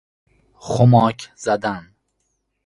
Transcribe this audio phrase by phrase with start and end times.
[0.53, 1.95] خماک زدن